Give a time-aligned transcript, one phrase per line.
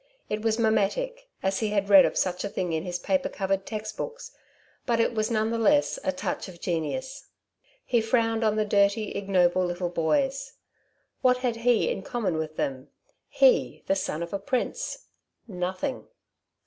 [0.29, 3.67] It was mimetic, as he had read of such a thing in his paper covered
[3.67, 4.31] textbooks
[4.87, 7.27] but it was none the less a touch of genius.
[7.85, 10.53] He frowned on the dirty, ignoble little boys.
[11.21, 12.87] What had he in common with them
[13.29, 15.05] he, the son of a prince?
[15.47, 16.07] Nothing.